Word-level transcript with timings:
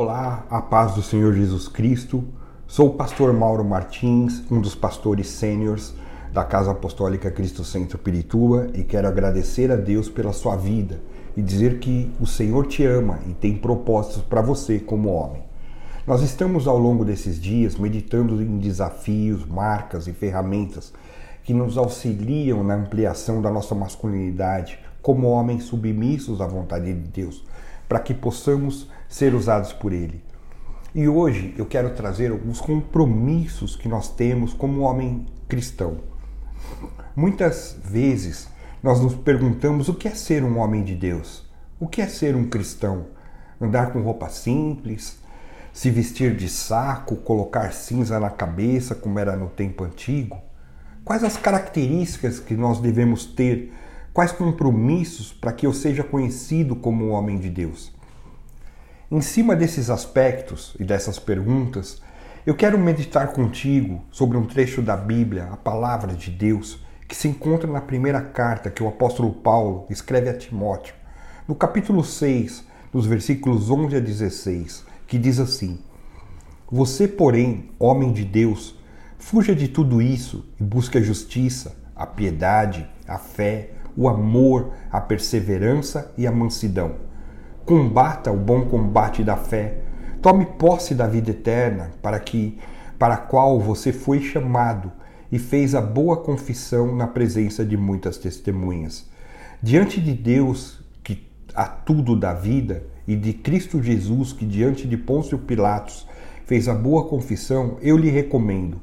Olá, 0.00 0.46
a 0.48 0.62
paz 0.62 0.94
do 0.94 1.02
Senhor 1.02 1.34
Jesus 1.34 1.66
Cristo. 1.66 2.22
Sou 2.68 2.90
o 2.90 2.94
pastor 2.94 3.32
Mauro 3.32 3.64
Martins, 3.64 4.44
um 4.48 4.60
dos 4.60 4.76
pastores 4.76 5.26
sêniores 5.26 5.92
da 6.32 6.44
Casa 6.44 6.70
Apostólica 6.70 7.32
Cristo 7.32 7.64
Centro 7.64 7.98
Pirituba 7.98 8.68
e 8.74 8.84
quero 8.84 9.08
agradecer 9.08 9.72
a 9.72 9.74
Deus 9.74 10.08
pela 10.08 10.32
sua 10.32 10.54
vida 10.54 11.00
e 11.36 11.42
dizer 11.42 11.80
que 11.80 12.12
o 12.20 12.26
Senhor 12.28 12.68
te 12.68 12.84
ama 12.84 13.18
e 13.26 13.34
tem 13.34 13.56
propósitos 13.56 14.22
para 14.22 14.40
você 14.40 14.78
como 14.78 15.08
homem. 15.08 15.42
Nós 16.06 16.22
estamos 16.22 16.68
ao 16.68 16.78
longo 16.78 17.04
desses 17.04 17.42
dias 17.42 17.74
meditando 17.74 18.40
em 18.40 18.56
desafios, 18.56 19.44
marcas 19.44 20.06
e 20.06 20.12
ferramentas 20.12 20.92
que 21.42 21.52
nos 21.52 21.76
auxiliam 21.76 22.62
na 22.62 22.76
ampliação 22.76 23.42
da 23.42 23.50
nossa 23.50 23.74
masculinidade 23.74 24.78
como 25.02 25.26
homens 25.26 25.64
submissos 25.64 26.40
à 26.40 26.46
vontade 26.46 26.86
de 26.86 27.08
Deus, 27.08 27.44
para 27.88 28.00
que 28.00 28.12
possamos 28.12 28.88
ser 29.08 29.34
usados 29.34 29.72
por 29.72 29.92
Ele. 29.92 30.22
E 30.94 31.08
hoje 31.08 31.54
eu 31.56 31.66
quero 31.66 31.94
trazer 31.94 32.30
alguns 32.30 32.60
compromissos 32.60 33.76
que 33.76 33.88
nós 33.88 34.08
temos 34.08 34.52
como 34.52 34.82
homem 34.82 35.26
cristão. 35.48 35.98
Muitas 37.16 37.76
vezes 37.84 38.48
nós 38.82 39.00
nos 39.00 39.14
perguntamos 39.14 39.88
o 39.88 39.94
que 39.94 40.08
é 40.08 40.12
ser 40.12 40.44
um 40.44 40.58
homem 40.58 40.84
de 40.84 40.94
Deus, 40.94 41.48
o 41.80 41.88
que 41.88 42.00
é 42.00 42.06
ser 42.06 42.36
um 42.36 42.48
cristão. 42.48 43.06
Andar 43.60 43.92
com 43.92 44.00
roupa 44.02 44.28
simples, 44.28 45.18
se 45.72 45.90
vestir 45.90 46.36
de 46.36 46.48
saco, 46.48 47.16
colocar 47.16 47.72
cinza 47.72 48.18
na 48.18 48.30
cabeça, 48.30 48.94
como 48.94 49.18
era 49.18 49.36
no 49.36 49.48
tempo 49.48 49.84
antigo? 49.84 50.38
Quais 51.04 51.24
as 51.24 51.36
características 51.36 52.38
que 52.38 52.54
nós 52.54 52.80
devemos 52.80 53.24
ter? 53.24 53.72
Quais 54.18 54.32
compromissos 54.32 55.32
para 55.32 55.52
que 55.52 55.64
eu 55.64 55.72
seja 55.72 56.02
conhecido 56.02 56.74
como 56.74 57.04
um 57.04 57.12
homem 57.12 57.38
de 57.38 57.48
Deus? 57.48 57.92
Em 59.08 59.20
cima 59.20 59.54
desses 59.54 59.90
aspectos 59.90 60.74
e 60.80 60.82
dessas 60.82 61.20
perguntas, 61.20 62.02
eu 62.44 62.56
quero 62.56 62.76
meditar 62.76 63.28
contigo 63.28 64.02
sobre 64.10 64.36
um 64.36 64.44
trecho 64.44 64.82
da 64.82 64.96
Bíblia, 64.96 65.44
a 65.52 65.56
palavra 65.56 66.14
de 66.14 66.32
Deus, 66.32 66.84
que 67.06 67.14
se 67.14 67.28
encontra 67.28 67.70
na 67.70 67.80
primeira 67.80 68.20
carta 68.20 68.70
que 68.70 68.82
o 68.82 68.88
apóstolo 68.88 69.32
Paulo 69.32 69.86
escreve 69.88 70.28
a 70.28 70.36
Timóteo, 70.36 70.96
no 71.46 71.54
capítulo 71.54 72.02
6, 72.02 72.64
nos 72.92 73.06
versículos 73.06 73.70
11 73.70 73.98
a 73.98 74.00
16, 74.00 74.84
que 75.06 75.16
diz 75.16 75.38
assim: 75.38 75.78
Você, 76.68 77.06
porém, 77.06 77.70
homem 77.78 78.12
de 78.12 78.24
Deus, 78.24 78.74
fuja 79.16 79.54
de 79.54 79.68
tudo 79.68 80.02
isso 80.02 80.44
e 80.58 80.64
busque 80.64 80.98
a 80.98 81.00
justiça, 81.00 81.76
a 81.94 82.04
piedade, 82.04 82.84
a 83.06 83.16
fé, 83.16 83.77
o 83.98 84.08
amor, 84.08 84.70
a 84.90 85.00
perseverança 85.00 86.14
e 86.16 86.26
a 86.26 86.32
mansidão 86.32 87.08
combata 87.68 88.32
o 88.32 88.36
bom 88.38 88.64
combate 88.64 89.22
da 89.22 89.36
fé, 89.36 89.80
tome 90.22 90.46
posse 90.46 90.94
da 90.94 91.06
vida 91.06 91.32
eterna, 91.32 91.90
para 92.00 92.18
que 92.18 92.58
para 92.98 93.12
a 93.12 93.18
qual 93.18 93.60
você 93.60 93.92
foi 93.92 94.22
chamado 94.22 94.90
e 95.30 95.38
fez 95.38 95.74
a 95.74 95.80
boa 95.82 96.16
confissão 96.16 96.96
na 96.96 97.06
presença 97.06 97.66
de 97.66 97.76
muitas 97.76 98.16
testemunhas. 98.16 99.06
Diante 99.62 100.00
de 100.00 100.14
Deus, 100.14 100.82
que 101.04 101.28
a 101.54 101.66
tudo 101.66 102.16
dá 102.16 102.32
vida, 102.32 102.84
e 103.06 103.14
de 103.14 103.34
Cristo 103.34 103.82
Jesus, 103.82 104.32
que 104.32 104.46
diante 104.46 104.88
de 104.88 104.96
Pôncio 104.96 105.36
Pilatos 105.36 106.08
fez 106.46 106.68
a 106.68 106.74
boa 106.74 107.04
confissão, 107.04 107.76
eu 107.82 107.98
lhe 107.98 108.08
recomendo: 108.08 108.80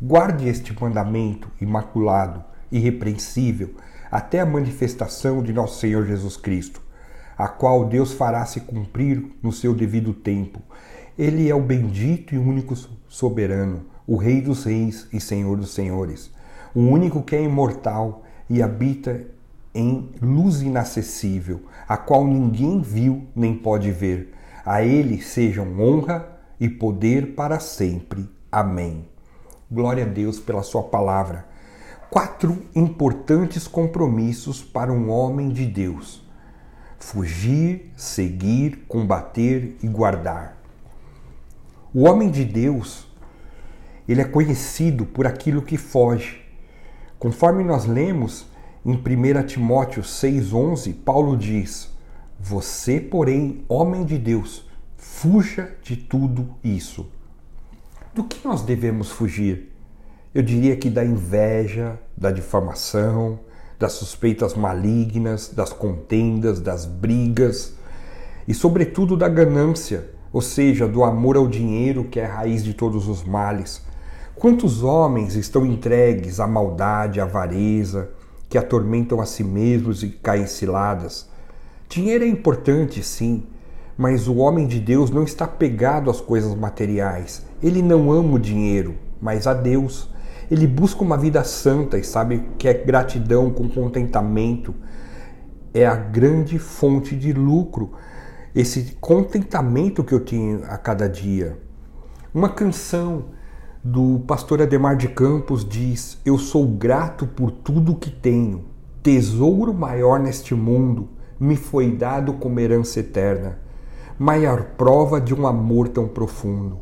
guarde 0.00 0.46
este 0.46 0.72
mandamento 0.80 1.48
imaculado, 1.60 2.44
irrepreensível, 2.70 3.74
até 4.10 4.40
a 4.40 4.46
manifestação 4.46 5.42
de 5.42 5.52
nosso 5.52 5.80
Senhor 5.80 6.06
Jesus 6.06 6.36
Cristo 6.36 6.84
a 7.36 7.48
qual 7.48 7.84
Deus 7.84 8.12
fará 8.12 8.44
se 8.46 8.60
cumprir 8.60 9.24
no 9.42 9.52
seu 9.52 9.74
devido 9.74 10.12
tempo. 10.12 10.60
Ele 11.18 11.48
é 11.48 11.54
o 11.54 11.60
bendito 11.60 12.34
e 12.34 12.38
único 12.38 12.74
soberano, 13.08 13.86
o 14.06 14.16
Rei 14.16 14.40
dos 14.40 14.64
Reis 14.64 15.06
e 15.12 15.20
Senhor 15.20 15.56
dos 15.56 15.72
Senhores, 15.72 16.30
o 16.74 16.80
único 16.80 17.22
que 17.22 17.36
é 17.36 17.42
imortal 17.42 18.22
e 18.48 18.62
habita 18.62 19.24
em 19.74 20.10
luz 20.20 20.62
inacessível, 20.62 21.62
a 21.88 21.96
qual 21.96 22.24
ninguém 22.24 22.80
viu 22.80 23.26
nem 23.34 23.54
pode 23.54 23.90
ver. 23.90 24.32
A 24.64 24.82
ele 24.82 25.20
sejam 25.20 25.78
honra 25.80 26.26
e 26.60 26.68
poder 26.68 27.34
para 27.34 27.58
sempre. 27.58 28.28
Amém. 28.50 29.08
Glória 29.70 30.04
a 30.04 30.08
Deus 30.08 30.38
pela 30.38 30.62
sua 30.62 30.84
palavra. 30.84 31.46
Quatro 32.14 32.62
importantes 32.76 33.66
compromissos 33.66 34.62
para 34.62 34.92
um 34.92 35.10
homem 35.10 35.48
de 35.48 35.66
Deus 35.66 36.22
fugir, 36.96 37.90
seguir, 37.96 38.84
combater 38.86 39.76
e 39.82 39.88
guardar. 39.88 40.56
O 41.92 42.04
homem 42.04 42.30
de 42.30 42.44
Deus, 42.44 43.08
ele 44.06 44.20
é 44.20 44.24
conhecido 44.24 45.04
por 45.04 45.26
aquilo 45.26 45.60
que 45.60 45.76
foge. 45.76 46.40
Conforme 47.18 47.64
nós 47.64 47.84
lemos 47.84 48.46
em 48.86 48.92
1 48.92 49.46
Timóteo 49.48 50.04
6,11, 50.04 50.94
Paulo 51.04 51.36
diz: 51.36 51.90
Você, 52.38 53.00
porém, 53.00 53.64
homem 53.68 54.04
de 54.04 54.18
Deus, 54.18 54.70
fuja 54.96 55.76
de 55.82 55.96
tudo 55.96 56.54
isso. 56.62 57.10
Do 58.14 58.22
que 58.22 58.46
nós 58.46 58.62
devemos 58.62 59.10
fugir? 59.10 59.73
Eu 60.34 60.42
diria 60.42 60.74
que 60.74 60.90
da 60.90 61.04
inveja, 61.04 61.96
da 62.16 62.32
difamação, 62.32 63.38
das 63.78 63.92
suspeitas 63.92 64.54
malignas, 64.54 65.52
das 65.54 65.72
contendas, 65.72 66.58
das 66.58 66.84
brigas 66.84 67.74
e, 68.48 68.52
sobretudo, 68.52 69.16
da 69.16 69.28
ganância, 69.28 70.10
ou 70.32 70.42
seja, 70.42 70.88
do 70.88 71.04
amor 71.04 71.36
ao 71.36 71.46
dinheiro 71.46 72.02
que 72.02 72.18
é 72.18 72.26
a 72.26 72.34
raiz 72.34 72.64
de 72.64 72.74
todos 72.74 73.06
os 73.06 73.22
males. 73.22 73.80
Quantos 74.34 74.82
homens 74.82 75.36
estão 75.36 75.64
entregues 75.64 76.40
à 76.40 76.48
maldade, 76.48 77.20
à 77.20 77.22
avareza, 77.22 78.10
que 78.48 78.58
atormentam 78.58 79.20
a 79.20 79.26
si 79.26 79.44
mesmos 79.44 80.02
e 80.02 80.08
caem 80.08 80.48
ciladas? 80.48 81.28
Dinheiro 81.88 82.24
é 82.24 82.26
importante, 82.26 83.04
sim, 83.04 83.44
mas 83.96 84.26
o 84.26 84.34
homem 84.38 84.66
de 84.66 84.80
Deus 84.80 85.10
não 85.10 85.22
está 85.22 85.46
pegado 85.46 86.10
às 86.10 86.20
coisas 86.20 86.56
materiais. 86.56 87.46
Ele 87.62 87.80
não 87.80 88.10
ama 88.10 88.34
o 88.34 88.38
dinheiro, 88.40 88.96
mas 89.22 89.46
a 89.46 89.54
Deus. 89.54 90.12
Ele 90.50 90.66
busca 90.66 91.02
uma 91.02 91.16
vida 91.16 91.42
santa 91.44 91.98
e 91.98 92.04
sabe 92.04 92.50
que 92.58 92.68
é 92.68 92.74
gratidão 92.74 93.50
com 93.50 93.68
contentamento 93.68 94.74
é 95.74 95.84
a 95.84 95.96
grande 95.96 96.58
fonte 96.58 97.16
de 97.16 97.32
lucro. 97.32 97.92
Esse 98.54 98.96
contentamento 99.00 100.04
que 100.04 100.14
eu 100.14 100.20
tenho 100.20 100.62
a 100.68 100.78
cada 100.78 101.08
dia. 101.08 101.58
Uma 102.32 102.48
canção 102.48 103.24
do 103.82 104.20
pastor 104.20 104.62
Ademar 104.62 104.96
de 104.96 105.08
Campos 105.08 105.68
diz: 105.68 106.20
Eu 106.24 106.38
sou 106.38 106.66
grato 106.66 107.26
por 107.26 107.50
tudo 107.50 107.96
que 107.96 108.10
tenho. 108.10 108.66
Tesouro 109.02 109.74
maior 109.74 110.20
neste 110.20 110.54
mundo 110.54 111.08
me 111.40 111.56
foi 111.56 111.90
dado 111.90 112.34
como 112.34 112.60
herança 112.60 113.00
eterna, 113.00 113.58
maior 114.18 114.62
prova 114.76 115.20
de 115.20 115.34
um 115.34 115.46
amor 115.46 115.88
tão 115.88 116.06
profundo. 116.06 116.78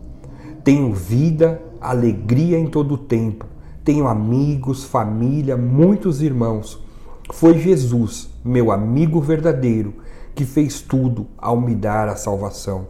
Tenho 0.62 0.93
vida, 0.93 1.61
alegria 1.81 2.59
em 2.59 2.67
todo 2.67 2.95
o 2.95 2.99
tempo 2.99 3.52
tenho 3.84 4.06
amigos, 4.06 4.84
família, 4.84 5.56
muitos 5.56 6.22
irmãos. 6.22 6.81
Foi 7.32 7.59
Jesus, 7.59 8.31
meu 8.44 8.70
amigo 8.70 9.20
verdadeiro, 9.20 9.94
que 10.34 10.44
fez 10.44 10.81
tudo 10.81 11.26
ao 11.37 11.60
me 11.60 11.75
dar 11.75 12.09
a 12.09 12.16
salvação. 12.16 12.88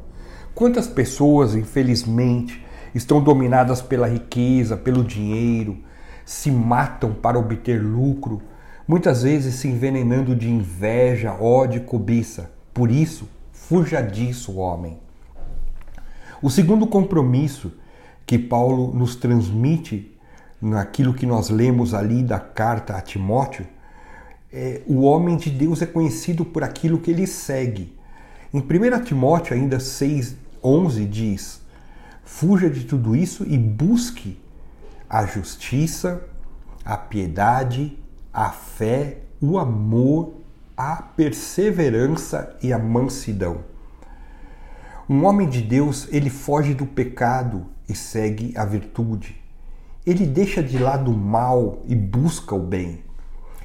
Quantas 0.55 0.87
pessoas, 0.87 1.55
infelizmente, 1.55 2.63
estão 2.95 3.23
dominadas 3.23 3.81
pela 3.81 4.07
riqueza, 4.07 4.77
pelo 4.77 5.03
dinheiro, 5.03 5.79
se 6.27 6.51
matam 6.51 7.15
para 7.15 7.39
obter 7.39 7.83
lucro, 7.83 8.43
muitas 8.87 9.23
vezes 9.23 9.55
se 9.55 9.69
envenenando 9.69 10.37
de 10.37 10.51
inveja, 10.51 11.33
ódio 11.33 11.79
e 11.79 11.85
cobiça. 11.85 12.51
Por 12.75 12.91
isso, 12.91 13.27
fuja 13.51 14.03
disso, 14.03 14.57
homem. 14.59 14.99
O 16.43 16.51
segundo 16.51 16.87
compromisso 16.87 17.73
que 18.27 18.39
Paulo 18.39 18.93
nos 18.95 19.17
transmite 19.17 20.12
naquilo 20.63 21.13
que 21.13 21.27
nós 21.27 21.51
lemos 21.51 21.93
ali 21.93 22.23
da 22.23 22.39
carta 22.39 22.95
a 22.95 23.01
Timóteo, 23.01 23.67
é, 24.53 24.83
o 24.87 25.03
homem 25.03 25.37
de 25.37 25.51
Deus 25.51 25.83
é 25.83 25.87
conhecido 25.87 26.45
por 26.45 26.63
aquilo 26.63 27.01
que 27.01 27.11
ele 27.11 27.27
segue. 27.27 27.99
Em 28.55 28.61
1 28.61 29.03
Timóteo, 29.03 29.57
ainda 29.57 29.79
6,11 29.79 31.09
diz: 31.09 31.61
Fuja 32.23 32.71
de 32.71 32.85
tudo 32.85 33.17
isso 33.17 33.45
e 33.45 33.59
busque 33.59 34.39
a 35.11 35.27
justiça, 35.27 36.23
a 36.85 36.97
piedade, 36.97 37.99
a 38.33 38.51
fé, 38.51 39.19
o 39.41 39.59
amor, 39.59 40.35
a 40.77 41.03
perseverança 41.03 42.57
e 42.63 42.73
a 42.73 42.79
mansidão. 42.79 43.65
Um 45.09 45.25
homem 45.25 45.49
de 45.49 45.61
Deus, 45.61 46.07
ele 46.11 46.31
foge 46.31 46.73
do 46.73 46.87
pecado 46.87 47.67
e 47.89 47.95
segue 47.95 48.55
a 48.57 48.65
virtude. 48.65 49.42
Ele 50.05 50.27
deixa 50.27 50.61
de 50.61 50.79
lado 50.79 51.13
o 51.13 51.17
mal 51.17 51.85
e 51.87 51.95
busca 51.95 52.57
o 52.57 52.59
bem. 52.59 53.05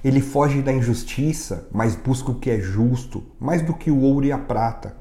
Ele 0.03 0.21
foge 0.21 0.61
da 0.61 0.71
injustiça, 0.71 1.67
mas 1.71 1.95
busca 1.95 2.29
o 2.29 2.35
que 2.35 2.51
é 2.51 2.59
justo, 2.59 3.23
mais 3.39 3.63
do 3.63 3.73
que 3.73 3.89
o 3.89 3.99
ouro 4.01 4.25
e 4.25 4.31
a 4.31 4.37
prata. 4.37 4.95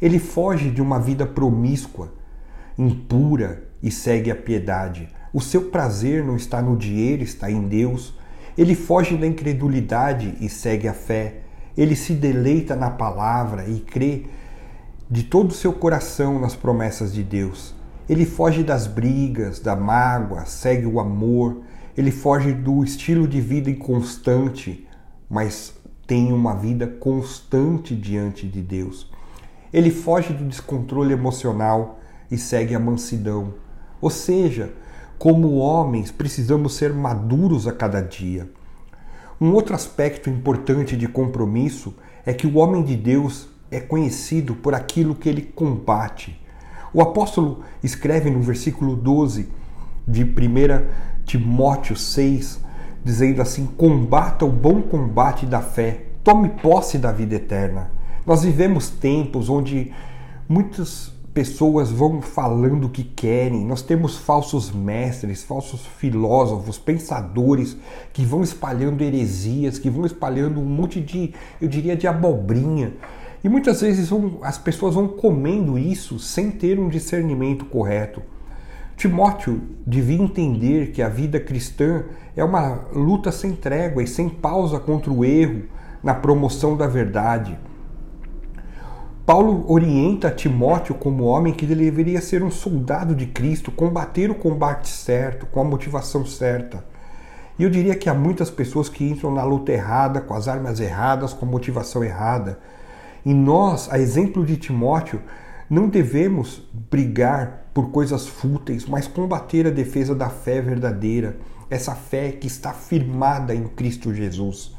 Ele 0.00 0.18
foge 0.18 0.70
de 0.70 0.80
uma 0.80 0.98
vida 0.98 1.26
promíscua, 1.26 2.14
impura 2.78 3.68
e 3.82 3.90
segue 3.90 4.30
a 4.30 4.34
piedade. 4.34 5.10
O 5.32 5.42
seu 5.42 5.64
prazer 5.70 6.24
não 6.24 6.36
está 6.36 6.62
no 6.62 6.74
dinheiro, 6.74 7.22
está 7.22 7.50
em 7.50 7.68
Deus. 7.68 8.14
Ele 8.56 8.74
foge 8.74 9.14
da 9.16 9.26
incredulidade 9.26 10.38
e 10.40 10.48
segue 10.48 10.88
a 10.88 10.94
fé. 10.94 11.42
Ele 11.76 11.94
se 11.94 12.14
deleita 12.14 12.74
na 12.74 12.90
palavra 12.90 13.68
e 13.68 13.80
crê 13.80 14.24
de 15.10 15.22
todo 15.22 15.50
o 15.50 15.54
seu 15.54 15.72
coração 15.74 16.40
nas 16.40 16.56
promessas 16.56 17.12
de 17.12 17.22
Deus. 17.22 17.77
Ele 18.08 18.24
foge 18.24 18.62
das 18.62 18.86
brigas, 18.86 19.60
da 19.60 19.76
mágoa, 19.76 20.46
segue 20.46 20.86
o 20.86 20.98
amor. 20.98 21.62
Ele 21.96 22.10
foge 22.10 22.52
do 22.52 22.82
estilo 22.82 23.28
de 23.28 23.40
vida 23.40 23.68
inconstante, 23.68 24.86
mas 25.28 25.74
tem 26.06 26.32
uma 26.32 26.54
vida 26.54 26.86
constante 26.86 27.94
diante 27.94 28.48
de 28.48 28.62
Deus. 28.62 29.10
Ele 29.70 29.90
foge 29.90 30.32
do 30.32 30.44
descontrole 30.44 31.12
emocional 31.12 32.00
e 32.30 32.38
segue 32.38 32.74
a 32.74 32.80
mansidão. 32.80 33.54
Ou 34.00 34.08
seja, 34.08 34.72
como 35.18 35.56
homens, 35.56 36.10
precisamos 36.10 36.74
ser 36.74 36.94
maduros 36.94 37.66
a 37.66 37.72
cada 37.72 38.00
dia. 38.00 38.48
Um 39.40 39.52
outro 39.52 39.74
aspecto 39.74 40.30
importante 40.30 40.96
de 40.96 41.06
compromisso 41.06 41.94
é 42.24 42.32
que 42.32 42.46
o 42.46 42.56
homem 42.56 42.82
de 42.82 42.96
Deus 42.96 43.48
é 43.70 43.80
conhecido 43.80 44.54
por 44.54 44.74
aquilo 44.74 45.14
que 45.14 45.28
ele 45.28 45.42
combate. 45.42 46.40
O 46.92 47.02
apóstolo 47.02 47.60
escreve 47.82 48.30
no 48.30 48.40
versículo 48.40 48.96
12 48.96 49.48
de 50.06 50.24
1 50.24 50.28
Timóteo 51.24 51.96
6, 51.96 52.60
dizendo 53.04 53.42
assim: 53.42 53.66
Combata 53.66 54.44
o 54.44 54.50
bom 54.50 54.80
combate 54.80 55.44
da 55.44 55.60
fé, 55.60 56.06
tome 56.24 56.48
posse 56.48 56.98
da 56.98 57.12
vida 57.12 57.34
eterna. 57.34 57.90
Nós 58.24 58.42
vivemos 58.42 58.88
tempos 58.88 59.48
onde 59.48 59.92
muitas 60.48 61.12
pessoas 61.32 61.90
vão 61.90 62.20
falando 62.20 62.86
o 62.86 62.90
que 62.90 63.04
querem, 63.04 63.64
nós 63.64 63.80
temos 63.80 64.16
falsos 64.16 64.72
mestres, 64.72 65.44
falsos 65.44 65.86
filósofos, 65.86 66.78
pensadores 66.78 67.76
que 68.12 68.24
vão 68.24 68.42
espalhando 68.42 69.04
heresias, 69.04 69.78
que 69.78 69.88
vão 69.88 70.04
espalhando 70.04 70.58
um 70.58 70.64
monte 70.64 71.00
de, 71.00 71.32
eu 71.60 71.68
diria, 71.68 71.96
de 71.96 72.08
abobrinha. 72.08 72.92
E 73.42 73.48
muitas 73.48 73.80
vezes 73.80 74.08
vão, 74.08 74.38
as 74.42 74.58
pessoas 74.58 74.94
vão 74.94 75.08
comendo 75.08 75.78
isso 75.78 76.18
sem 76.18 76.50
ter 76.50 76.78
um 76.78 76.88
discernimento 76.88 77.64
correto. 77.66 78.22
Timóteo 78.96 79.62
devia 79.86 80.20
entender 80.20 80.90
que 80.90 81.00
a 81.00 81.08
vida 81.08 81.38
cristã 81.38 82.04
é 82.36 82.42
uma 82.42 82.86
luta 82.92 83.30
sem 83.30 83.52
trégua 83.52 84.02
e 84.02 84.08
sem 84.08 84.28
pausa 84.28 84.80
contra 84.80 85.12
o 85.12 85.24
erro 85.24 85.64
na 86.02 86.14
promoção 86.14 86.76
da 86.76 86.88
verdade. 86.88 87.56
Paulo 89.24 89.70
orienta 89.70 90.30
Timóteo 90.30 90.94
como 90.94 91.24
homem 91.24 91.52
que 91.52 91.66
deveria 91.66 92.20
ser 92.20 92.42
um 92.42 92.50
soldado 92.50 93.14
de 93.14 93.26
Cristo, 93.26 93.70
combater 93.70 94.30
o 94.30 94.34
combate 94.34 94.88
certo, 94.88 95.46
com 95.46 95.60
a 95.60 95.64
motivação 95.64 96.24
certa. 96.24 96.82
E 97.58 97.62
eu 97.62 97.68
diria 97.68 97.94
que 97.94 98.08
há 98.08 98.14
muitas 98.14 98.50
pessoas 98.50 98.88
que 98.88 99.04
entram 99.04 99.32
na 99.32 99.44
luta 99.44 99.70
errada, 99.70 100.20
com 100.20 100.32
as 100.32 100.48
armas 100.48 100.80
erradas, 100.80 101.32
com 101.34 101.44
a 101.44 101.48
motivação 101.48 102.02
errada. 102.02 102.58
E 103.28 103.34
nós, 103.34 103.92
a 103.92 103.98
exemplo 103.98 104.42
de 104.42 104.56
Timóteo, 104.56 105.20
não 105.68 105.86
devemos 105.86 106.66
brigar 106.90 107.66
por 107.74 107.90
coisas 107.90 108.26
fúteis, 108.26 108.86
mas 108.86 109.06
combater 109.06 109.66
a 109.66 109.70
defesa 109.70 110.14
da 110.14 110.30
fé 110.30 110.62
verdadeira, 110.62 111.36
essa 111.68 111.94
fé 111.94 112.32
que 112.32 112.46
está 112.46 112.72
firmada 112.72 113.54
em 113.54 113.64
Cristo 113.64 114.14
Jesus. 114.14 114.74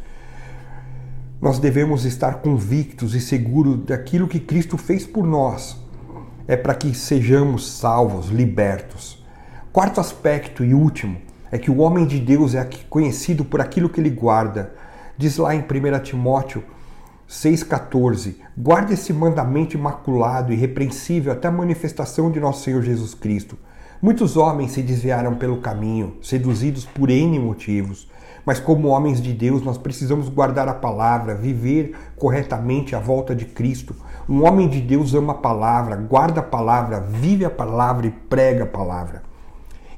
Nós 1.39 1.59
devemos 1.59 2.05
estar 2.05 2.41
convictos 2.41 3.13
e 3.13 3.21
seguros 3.21 3.85
daquilo 3.85 4.27
que 4.27 4.39
Cristo 4.39 4.79
fez 4.79 5.05
por 5.05 5.27
nós. 5.27 5.77
É 6.47 6.57
para 6.57 6.73
que 6.73 6.91
sejamos 6.95 7.69
salvos, 7.77 8.29
libertos. 8.29 9.23
Quarto 9.71 10.01
aspecto 10.01 10.65
e 10.65 10.73
último 10.73 11.17
é 11.51 11.59
que 11.59 11.69
o 11.69 11.77
homem 11.77 12.07
de 12.07 12.19
Deus 12.19 12.55
é 12.55 12.67
conhecido 12.89 13.45
por 13.45 13.61
aquilo 13.61 13.89
que 13.89 14.01
ele 14.01 14.09
guarda. 14.09 14.73
Diz 15.15 15.37
lá 15.37 15.53
em 15.53 15.59
1 15.59 15.99
Timóteo 16.01 16.63
6,14: 17.29 18.37
Guarde 18.57 18.95
esse 18.95 19.13
mandamento 19.13 19.77
imaculado 19.77 20.51
e 20.51 20.55
repreensível 20.55 21.31
até 21.31 21.47
a 21.47 21.51
manifestação 21.51 22.31
de 22.31 22.39
nosso 22.39 22.63
Senhor 22.63 22.81
Jesus 22.81 23.13
Cristo. 23.13 23.55
Muitos 24.01 24.35
homens 24.35 24.71
se 24.71 24.81
desviaram 24.81 25.35
pelo 25.35 25.57
caminho, 25.57 26.17
seduzidos 26.23 26.85
por 26.85 27.11
N 27.11 27.37
motivos. 27.37 28.09
Mas 28.43 28.59
como 28.59 28.87
homens 28.87 29.21
de 29.21 29.31
Deus, 29.31 29.61
nós 29.61 29.77
precisamos 29.77 30.27
guardar 30.27 30.67
a 30.67 30.73
palavra, 30.73 31.35
viver 31.35 31.95
corretamente 32.17 32.95
à 32.95 32.99
volta 32.99 33.35
de 33.35 33.45
Cristo. 33.45 33.95
Um 34.27 34.43
homem 34.43 34.67
de 34.67 34.81
Deus 34.81 35.13
ama 35.13 35.33
a 35.33 35.37
palavra, 35.37 35.97
guarda 35.97 36.39
a 36.39 36.43
palavra, 36.43 36.99
vive 36.99 37.45
a 37.45 37.49
palavra 37.51 38.07
e 38.07 38.11
prega 38.11 38.63
a 38.63 38.67
palavra. 38.67 39.21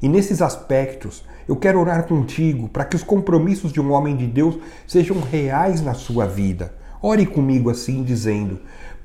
E 0.01 0.09
nesses 0.09 0.41
aspectos, 0.41 1.23
eu 1.47 1.55
quero 1.55 1.79
orar 1.79 2.05
contigo 2.05 2.67
para 2.67 2.83
que 2.83 2.97
os 2.97 3.03
compromissos 3.03 3.71
de 3.71 3.79
um 3.79 3.93
homem 3.93 4.17
de 4.17 4.27
Deus 4.27 4.57
sejam 4.85 5.21
reais 5.21 5.81
na 5.81 5.93
sua 5.93 6.25
vida. 6.25 6.80
Ore 7.03 7.25
comigo 7.25 7.71
assim, 7.71 8.03
dizendo: 8.03 8.59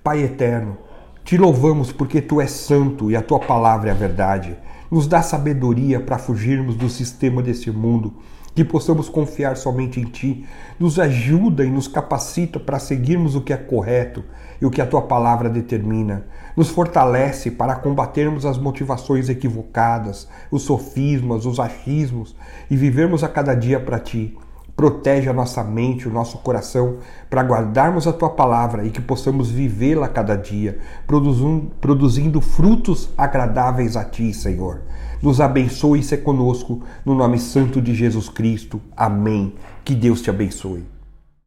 Pai 0.04 0.22
eterno, 0.22 0.76
te 1.24 1.38
louvamos 1.38 1.92
porque 1.92 2.20
tu 2.20 2.42
és 2.42 2.50
santo 2.50 3.10
e 3.10 3.16
a 3.16 3.22
tua 3.22 3.40
palavra 3.40 3.88
é 3.88 3.92
a 3.92 3.96
verdade. 3.96 4.54
Nos 4.90 5.06
dá 5.06 5.22
sabedoria 5.22 5.98
para 5.98 6.18
fugirmos 6.18 6.76
do 6.76 6.90
sistema 6.90 7.42
desse 7.42 7.70
mundo 7.70 8.12
que 8.54 8.64
possamos 8.64 9.08
confiar 9.08 9.56
somente 9.56 10.00
em 10.00 10.04
Ti, 10.04 10.46
nos 10.78 10.98
ajuda 10.98 11.62
e 11.62 11.70
nos 11.70 11.88
capacita 11.88 12.58
para 12.58 12.78
seguirmos 12.78 13.34
o 13.34 13.42
que 13.42 13.52
é 13.52 13.56
correto 13.56 14.24
e 14.60 14.64
o 14.64 14.70
que 14.70 14.80
a 14.80 14.86
Tua 14.86 15.02
palavra 15.02 15.50
determina, 15.50 16.26
nos 16.56 16.70
fortalece 16.70 17.50
para 17.50 17.74
combatermos 17.74 18.46
as 18.46 18.56
motivações 18.56 19.28
equivocadas, 19.28 20.26
os 20.50 20.62
sofismas, 20.62 21.44
os 21.44 21.60
achismos 21.60 22.34
e 22.70 22.76
vivermos 22.76 23.22
a 23.22 23.28
cada 23.28 23.54
dia 23.54 23.78
para 23.78 23.98
Ti. 23.98 24.36
Protege 24.76 25.30
a 25.30 25.32
nossa 25.32 25.64
mente, 25.64 26.06
o 26.06 26.12
nosso 26.12 26.36
coração, 26.38 26.98
para 27.30 27.42
guardarmos 27.42 28.06
a 28.06 28.12
tua 28.12 28.28
palavra 28.28 28.84
e 28.84 28.90
que 28.90 29.00
possamos 29.00 29.50
vivê-la 29.50 30.06
cada 30.06 30.36
dia, 30.36 30.78
produzindo 31.80 32.42
frutos 32.42 33.08
agradáveis 33.16 33.96
a 33.96 34.04
ti, 34.04 34.34
Senhor. 34.34 34.82
Nos 35.22 35.40
abençoe 35.40 36.00
e 36.00 36.02
se 36.02 36.18
conosco, 36.18 36.82
no 37.06 37.14
nome 37.14 37.38
santo 37.38 37.80
de 37.80 37.94
Jesus 37.94 38.28
Cristo. 38.28 38.78
Amém. 38.94 39.54
Que 39.82 39.94
Deus 39.94 40.20
te 40.20 40.28
abençoe. 40.28 40.95